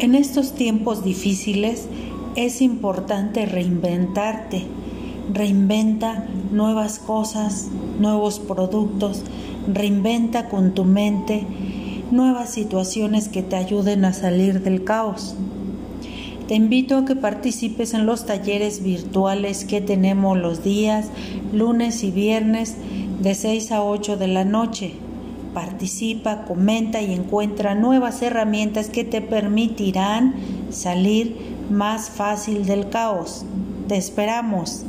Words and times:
En 0.00 0.14
estos 0.14 0.52
tiempos 0.54 1.02
difíciles 1.02 1.88
es 2.36 2.62
importante 2.62 3.46
reinventarte. 3.46 4.62
Reinventa 5.34 6.24
nuevas 6.52 7.00
cosas, 7.00 7.66
nuevos 7.98 8.38
productos, 8.38 9.24
reinventa 9.66 10.48
con 10.48 10.72
tu 10.72 10.84
mente 10.84 11.42
nuevas 12.12 12.50
situaciones 12.50 13.28
que 13.28 13.42
te 13.42 13.56
ayuden 13.56 14.04
a 14.04 14.12
salir 14.12 14.62
del 14.62 14.84
caos. 14.84 15.34
Te 16.46 16.54
invito 16.54 16.96
a 16.96 17.04
que 17.04 17.16
participes 17.16 17.92
en 17.92 18.06
los 18.06 18.24
talleres 18.24 18.84
virtuales 18.84 19.64
que 19.64 19.80
tenemos 19.80 20.38
los 20.38 20.62
días 20.62 21.08
lunes 21.52 22.04
y 22.04 22.12
viernes 22.12 22.76
de 23.20 23.34
6 23.34 23.72
a 23.72 23.82
8 23.82 24.16
de 24.16 24.28
la 24.28 24.44
noche. 24.44 24.94
Participa, 25.54 26.44
comenta 26.44 27.00
y 27.00 27.12
encuentra 27.12 27.74
nuevas 27.74 28.22
herramientas 28.22 28.88
que 28.90 29.04
te 29.04 29.20
permitirán 29.20 30.34
salir 30.70 31.56
más 31.70 32.10
fácil 32.10 32.66
del 32.66 32.88
caos. 32.90 33.44
Te 33.88 33.96
esperamos. 33.96 34.84